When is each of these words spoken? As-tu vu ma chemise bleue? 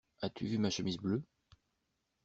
As-tu 0.23 0.47
vu 0.47 0.57
ma 0.57 0.71
chemise 0.71 0.97
bleue? 0.97 1.21